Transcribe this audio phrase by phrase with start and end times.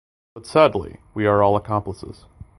[0.33, 2.25] But sadly we are all accomplices.